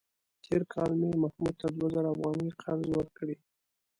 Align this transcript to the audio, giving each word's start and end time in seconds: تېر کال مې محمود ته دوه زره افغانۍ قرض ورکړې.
تېر 0.43 0.61
کال 0.73 0.91
مې 0.99 1.09
محمود 1.23 1.55
ته 1.61 1.67
دوه 1.75 1.87
زره 1.95 2.09
افغانۍ 2.13 2.49
قرض 2.61 2.85
ورکړې. 2.93 3.35